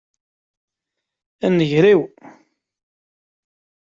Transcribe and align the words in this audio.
A 1.45 1.47
nnger-iw! 1.53 2.01